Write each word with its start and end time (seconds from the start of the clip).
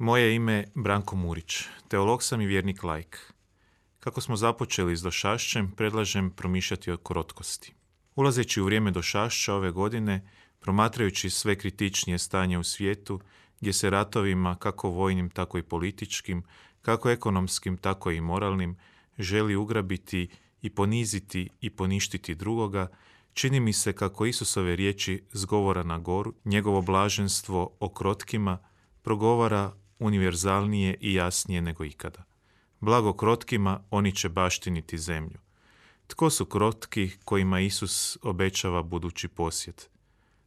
Moje 0.00 0.34
ime 0.34 0.52
je 0.52 0.68
Branko 0.74 1.16
Murić, 1.16 1.64
teolog 1.88 2.22
sam 2.22 2.40
i 2.40 2.46
vjernik 2.46 2.82
lajk. 2.82 3.32
Kako 3.98 4.20
smo 4.20 4.36
započeli 4.36 4.96
s 4.96 5.02
došašćem, 5.02 5.70
predlažem 5.70 6.30
promišljati 6.30 6.90
o 6.90 6.96
krotkosti. 6.96 7.74
Ulazeći 8.16 8.60
u 8.60 8.64
vrijeme 8.64 8.90
došašća 8.90 9.54
ove 9.54 9.70
godine, 9.70 10.28
promatrajući 10.60 11.30
sve 11.30 11.58
kritičnije 11.58 12.18
stanje 12.18 12.58
u 12.58 12.64
svijetu, 12.64 13.20
gdje 13.60 13.72
se 13.72 13.90
ratovima, 13.90 14.56
kako 14.56 14.88
vojnim, 14.88 15.30
tako 15.30 15.58
i 15.58 15.62
političkim, 15.62 16.42
kako 16.82 17.10
ekonomskim, 17.10 17.76
tako 17.76 18.10
i 18.10 18.20
moralnim, 18.20 18.76
želi 19.18 19.56
ugrabiti 19.56 20.28
i 20.62 20.70
poniziti 20.70 21.48
i 21.60 21.70
poništiti 21.70 22.34
drugoga, 22.34 22.88
čini 23.32 23.60
mi 23.60 23.72
se 23.72 23.92
kako 23.92 24.26
Isusove 24.26 24.76
riječi 24.76 25.22
zgovora 25.32 25.82
na 25.82 25.98
goru, 25.98 26.34
njegovo 26.44 26.82
blaženstvo 26.82 27.76
o 27.80 27.88
krotkima, 27.88 28.58
progovara 29.02 29.79
univerzalnije 30.00 30.96
i 31.00 31.14
jasnije 31.14 31.62
nego 31.62 31.84
ikada. 31.84 32.24
Blago 32.80 33.12
krotkima, 33.12 33.80
oni 33.90 34.14
će 34.14 34.28
baštiniti 34.28 34.98
zemlju. 34.98 35.38
Tko 36.06 36.30
su 36.30 36.44
krotki 36.44 37.10
kojima 37.24 37.60
Isus 37.60 38.18
obećava 38.22 38.82
budući 38.82 39.28
posjet? 39.28 39.90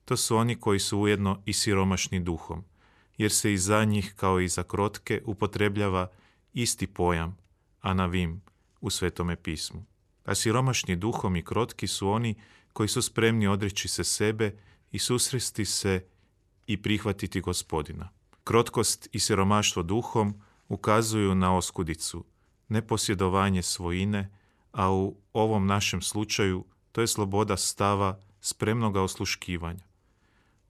To 0.06 0.18
su 0.18 0.38
oni 0.38 0.56
koji 0.56 0.80
su 0.80 1.00
ujedno 1.00 1.42
i 1.46 1.54
siromašni 1.54 2.20
duhom, 2.20 2.64
jer 3.18 3.32
se 3.32 3.54
i 3.54 3.58
za 3.58 3.84
njih 3.84 4.14
kao 4.16 4.40
i 4.40 4.48
za 4.48 4.64
krotke 4.64 5.22
upotrebljava 5.26 6.08
isti 6.54 6.88
pojam, 6.88 7.38
anavim, 7.82 8.42
u 8.82 8.90
Svetome 8.90 9.36
pismu. 9.36 9.86
A 10.26 10.36
siromašni 10.36 10.96
duhom 10.96 11.36
i 11.36 11.46
krotki 11.46 11.88
su 11.88 12.10
oni 12.10 12.36
koji 12.74 12.90
su 12.90 13.02
spremni 13.02 13.48
odreći 13.48 13.88
se 13.88 14.04
sebe 14.04 14.56
i 14.92 15.00
susresti 15.00 15.66
se 15.66 16.06
i 16.68 16.82
prihvatiti 16.82 17.42
gospodina. 17.42 18.10
Krotkost 18.44 19.10
i 19.12 19.20
siromaštvo 19.20 19.84
duhom 19.84 20.42
ukazuju 20.68 21.36
na 21.36 21.58
oskudicu, 21.58 22.26
neposjedovanje 22.68 23.62
svojine, 23.64 24.30
a 24.72 24.92
u 24.92 25.16
ovom 25.34 25.68
našem 25.68 26.02
slučaju 26.02 26.66
to 26.92 27.02
je 27.02 27.08
sloboda 27.08 27.58
stava 27.58 28.20
spremnoga 28.42 29.02
osluškivanja, 29.02 29.86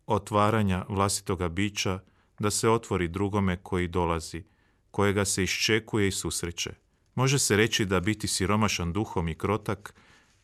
otvaranja 0.05 0.85
vlastitoga 0.89 1.49
bića 1.49 1.99
da 2.39 2.51
se 2.51 2.69
otvori 2.69 3.07
drugome 3.07 3.57
koji 3.63 3.87
dolazi, 3.87 4.43
kojega 4.91 5.25
se 5.25 5.43
iščekuje 5.43 6.07
i 6.07 6.11
susreće. 6.11 6.73
Može 7.15 7.39
se 7.39 7.57
reći 7.57 7.85
da 7.85 7.99
biti 7.99 8.27
siromašan 8.27 8.93
duhom 8.93 9.27
i 9.27 9.35
krotak 9.35 9.93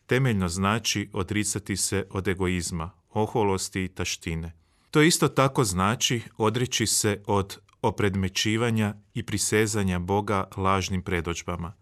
temeljno 0.06 0.48
znači 0.48 1.10
odricati 1.12 1.76
se 1.76 2.06
od 2.10 2.28
egoizma, 2.28 2.90
oholosti 3.10 3.84
i 3.84 3.88
taštine. 3.88 4.59
To 4.90 5.02
isto 5.02 5.28
tako 5.28 5.64
znači 5.64 6.22
odreći 6.36 6.86
se 6.86 7.22
od 7.26 7.58
opredmećivanja 7.82 8.94
i 9.14 9.22
prisezanja 9.22 9.98
Boga 9.98 10.44
lažnim 10.56 11.02
predođbama. 11.02 11.72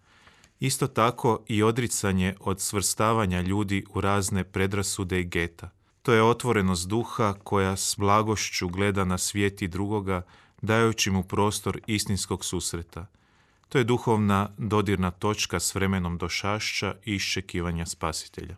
Isto 0.61 0.87
tako 0.87 1.45
i 1.47 1.63
odricanje 1.63 2.35
od 2.41 2.61
svrstavanja 2.61 3.41
ljudi 3.41 3.85
u 3.91 4.01
razne 4.01 4.45
predrasude 4.45 5.21
i 5.21 5.25
geta. 5.25 5.71
To 6.03 6.13
je 6.13 6.23
otvorenost 6.23 6.89
duha 6.89 7.35
koja 7.45 7.77
s 7.77 7.95
blagošću 7.99 8.69
gleda 8.69 9.05
na 9.05 9.19
svijet 9.19 9.63
drugoga, 9.63 10.23
dajući 10.63 11.11
mu 11.11 11.23
prostor 11.23 11.81
istinskog 11.87 12.45
susreta. 12.45 13.07
To 13.69 13.79
je 13.79 13.85
duhovna 13.85 14.51
dodirna 14.59 15.11
točka 15.11 15.61
s 15.61 15.75
vremenom 15.75 16.19
došašća 16.19 16.95
i 17.05 17.15
iščekivanja 17.15 17.87
spasitelja. 17.87 18.57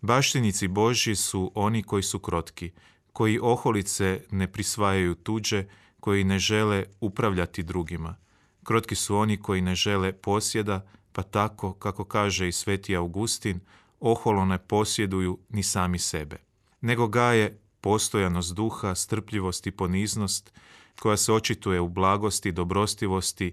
Baštinici 0.00 0.68
Božji 0.68 1.16
su 1.16 1.52
oni 1.54 1.82
koji 1.82 2.02
su 2.02 2.18
krotki, 2.18 2.70
koji 3.12 3.38
oholice 3.42 4.24
ne 4.30 4.52
prisvajaju 4.52 5.14
tuđe, 5.14 5.64
koji 6.00 6.24
ne 6.24 6.38
žele 6.38 6.84
upravljati 7.00 7.62
drugima. 7.62 8.16
Krotki 8.64 8.94
su 8.94 9.16
oni 9.16 9.36
koji 9.36 9.60
ne 9.60 9.74
žele 9.74 10.12
posjeda, 10.12 10.86
pa 11.12 11.22
tako, 11.22 11.72
kako 11.72 12.04
kaže 12.04 12.48
i 12.48 12.52
sveti 12.52 12.96
Augustin, 12.96 13.60
oholo 14.00 14.44
ne 14.44 14.58
posjeduju 14.58 15.38
ni 15.48 15.62
sami 15.62 15.98
sebe. 15.98 16.36
Nego 16.80 17.08
gaje 17.08 17.58
postojanost 17.80 18.54
duha, 18.54 18.94
strpljivost 18.94 19.66
i 19.66 19.70
poniznost, 19.70 20.52
koja 21.00 21.16
se 21.16 21.32
očituje 21.32 21.80
u 21.80 21.88
blagosti, 21.88 22.52
dobrostivosti 22.52 23.52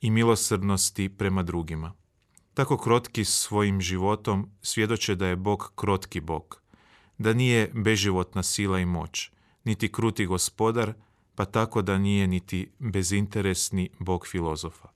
i 0.00 0.10
milosrdnosti 0.10 1.08
prema 1.08 1.42
drugima. 1.42 1.92
Tako 2.54 2.78
krotki 2.78 3.24
svojim 3.24 3.80
životom 3.80 4.50
svjedoče 4.62 5.14
da 5.14 5.26
je 5.26 5.36
Bog 5.36 5.72
krotki 5.74 6.20
Bog, 6.20 6.62
da 7.18 7.32
nije 7.32 7.70
beživotna 7.74 8.42
sila 8.42 8.78
i 8.78 8.84
moć, 8.84 9.30
niti 9.64 9.92
kruti 9.92 10.26
gospodar, 10.26 10.92
pa 11.34 11.44
tako 11.44 11.82
da 11.82 11.98
nije 11.98 12.26
niti 12.26 12.70
bezinteresni 12.78 13.90
bog 13.98 14.26
filozofa. 14.26 14.88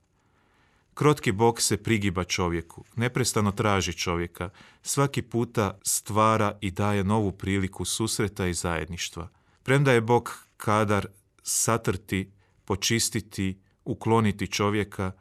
Krotki 0.94 1.32
bog 1.32 1.60
se 1.60 1.76
prigiba 1.76 2.24
čovjeku, 2.24 2.84
neprestano 2.96 3.52
traži 3.52 3.92
čovjeka, 3.92 4.50
svaki 4.82 5.22
puta 5.22 5.78
stvara 5.82 6.58
i 6.60 6.70
daje 6.70 7.04
novu 7.04 7.32
priliku 7.32 7.84
susreta 7.84 8.46
i 8.46 8.54
zajedništva. 8.54 9.28
Premda 9.62 9.92
je 9.92 10.00
bog 10.00 10.44
kadar 10.56 11.06
satrti, 11.42 12.32
počistiti, 12.64 13.58
ukloniti 13.84 14.46
čovjeka, 14.46 15.12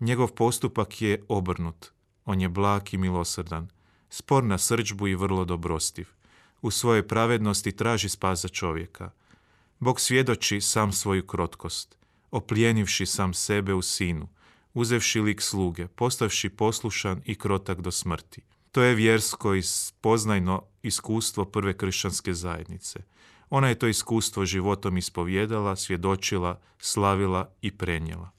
njegov 0.00 0.28
postupak 0.28 1.02
je 1.02 1.24
obrnut. 1.28 1.86
On 2.24 2.40
je 2.40 2.48
blag 2.48 2.94
i 2.94 2.98
milosrdan, 2.98 3.68
spor 4.10 4.44
na 4.44 4.58
srđbu 4.58 5.08
i 5.08 5.14
vrlo 5.14 5.44
dobrostiv 5.44 6.08
u 6.62 6.70
svojoj 6.70 7.08
pravednosti 7.08 7.72
traži 7.72 8.08
spas 8.08 8.46
čovjeka. 8.52 9.10
Bog 9.78 10.00
svjedoči 10.00 10.60
sam 10.60 10.92
svoju 10.92 11.26
krotkost, 11.26 11.96
oplijenivši 12.30 13.06
sam 13.06 13.34
sebe 13.34 13.74
u 13.74 13.82
sinu, 13.82 14.28
uzevši 14.74 15.20
lik 15.20 15.40
sluge, 15.40 15.88
postavši 15.88 16.48
poslušan 16.48 17.22
i 17.24 17.34
krotak 17.34 17.80
do 17.80 17.90
smrti. 17.90 18.42
To 18.72 18.82
je 18.82 18.94
vjersko 18.94 19.54
i 19.54 19.62
poznajno 20.00 20.62
iskustvo 20.82 21.44
prve 21.44 21.76
kršćanske 21.76 22.34
zajednice. 22.34 23.00
Ona 23.50 23.68
je 23.68 23.74
to 23.74 23.86
iskustvo 23.86 24.44
životom 24.44 24.98
ispovjedala, 24.98 25.76
svjedočila, 25.76 26.60
slavila 26.78 27.54
i 27.62 27.76
prenijela. 27.76 28.30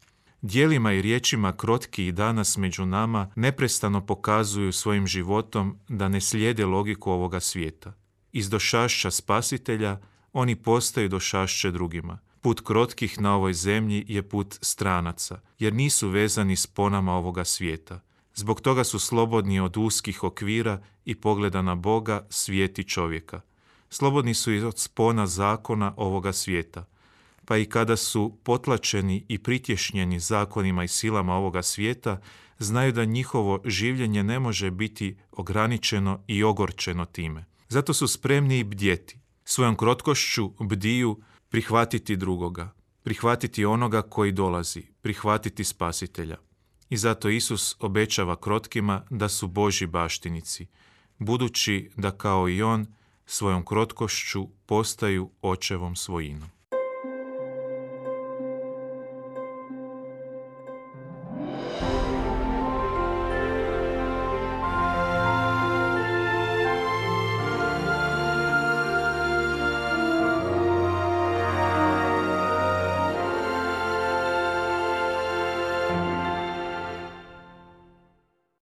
Dijelima 0.42 0.94
i 0.94 1.02
riječima 1.02 1.58
krotki 1.58 2.08
i 2.08 2.12
danas 2.12 2.58
među 2.58 2.86
nama 2.86 3.32
neprestano 3.36 4.06
pokazuju 4.06 4.72
svojim 4.72 5.08
životom 5.08 5.80
da 5.88 6.08
ne 6.08 6.22
slijede 6.22 6.66
logiku 6.66 7.12
ovoga 7.12 7.40
svijeta. 7.40 7.94
Iz 8.34 8.50
došašća 8.50 9.12
spasitelja 9.12 10.00
oni 10.34 10.56
postaju 10.56 11.10
došašće 11.10 11.72
drugima. 11.72 12.20
Put 12.42 12.62
krotkih 12.62 13.22
na 13.22 13.36
ovoj 13.36 13.54
zemlji 13.54 14.06
je 14.08 14.30
put 14.30 14.58
stranaca, 14.62 15.40
jer 15.60 15.74
nisu 15.74 16.10
vezani 16.10 16.56
s 16.56 16.68
ponama 16.68 17.14
ovoga 17.14 17.46
svijeta. 17.46 18.00
Zbog 18.36 18.62
toga 18.62 18.84
su 18.84 19.00
slobodni 19.00 19.60
od 19.60 19.78
uskih 19.78 20.24
okvira 20.24 20.82
i 21.06 21.16
pogleda 21.16 21.62
na 21.62 21.76
Boga, 21.76 22.28
svijet 22.30 22.80
i 22.80 22.84
čovjeka. 22.84 23.42
Slobodni 23.90 24.34
su 24.34 24.54
i 24.54 24.64
od 24.64 24.80
spona 24.80 25.28
zakona 25.28 25.94
ovoga 25.98 26.34
svijeta. 26.34 26.86
Pa 27.46 27.58
i 27.58 27.66
kada 27.66 27.98
su 27.98 28.38
potlačeni 28.44 29.26
i 29.28 29.38
pritješnjeni 29.38 30.20
zakonima 30.20 30.84
i 30.84 30.88
silama 30.88 31.36
ovoga 31.36 31.64
svijeta, 31.64 32.22
znaju 32.60 32.92
da 32.92 33.06
njihovo 33.06 33.62
življenje 33.66 34.24
ne 34.24 34.40
može 34.40 34.72
biti 34.72 35.18
ograničeno 35.32 36.24
i 36.28 36.44
ogorčeno 36.44 37.06
time. 37.06 37.53
Zato 37.74 37.94
su 37.94 38.08
spremni 38.08 38.60
i 38.60 38.64
bdjeti. 38.64 39.20
Svojom 39.44 39.76
krotkošću 39.76 40.52
bdiju 40.60 41.22
prihvatiti 41.50 42.16
drugoga, 42.16 42.74
prihvatiti 43.04 43.66
onoga 43.66 44.02
koji 44.02 44.32
dolazi, 44.32 44.84
prihvatiti 45.02 45.64
spasitelja. 45.64 46.38
I 46.90 46.98
zato 46.98 47.30
Isus 47.30 47.76
obećava 47.80 48.36
krotkima 48.36 49.06
da 49.10 49.30
su 49.30 49.48
Boži 49.48 49.88
baštinici, 49.88 50.68
budući 51.18 51.92
da 51.96 52.12
kao 52.12 52.50
i 52.50 52.62
on 52.62 52.86
svojom 53.26 53.66
krotkošću 53.66 54.48
postaju 54.66 55.30
očevom 55.42 55.96
svojinom. 55.96 56.50